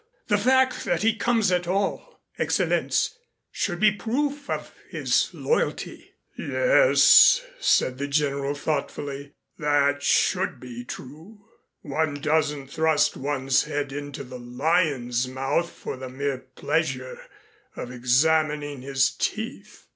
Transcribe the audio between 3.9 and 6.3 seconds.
proof of his loyalty."